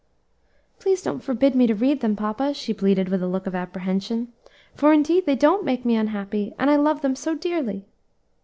"Please 0.79 1.03
don't 1.03 1.19
forbid 1.23 1.53
me 1.53 1.67
to 1.67 1.75
read 1.75 1.99
them, 2.01 2.15
papa," 2.15 2.55
she 2.55 2.73
pleaded 2.73 3.07
with 3.07 3.21
a 3.21 3.27
look 3.27 3.45
of 3.45 3.53
apprehension, 3.53 4.33
"for 4.73 4.91
indeed 4.93 5.27
they 5.27 5.35
don't 5.35 5.63
make 5.63 5.85
me 5.85 5.95
unhappy, 5.95 6.55
and 6.57 6.71
I 6.71 6.75
love 6.75 7.01
them 7.01 7.15
so 7.15 7.35
dearly." 7.35 7.85